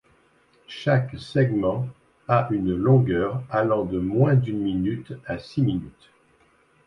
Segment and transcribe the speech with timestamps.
[0.65, 1.85] Chaque segment
[2.27, 6.09] a une longueur allant de moins d'une minute à six minutes.